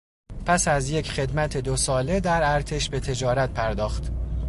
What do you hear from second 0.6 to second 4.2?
از یک خدمت دو ساله در ارتش به تجارت پرداخت.